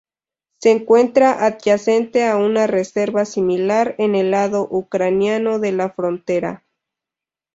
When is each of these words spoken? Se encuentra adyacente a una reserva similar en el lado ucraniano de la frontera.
Se 0.59 0.71
encuentra 0.71 1.45
adyacente 1.45 2.25
a 2.27 2.35
una 2.37 2.65
reserva 2.65 3.23
similar 3.23 3.93
en 3.99 4.15
el 4.15 4.31
lado 4.31 4.67
ucraniano 4.67 5.59
de 5.59 5.73
la 5.73 5.91
frontera. 5.91 6.65